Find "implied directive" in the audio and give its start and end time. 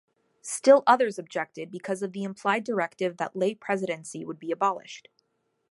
2.23-3.17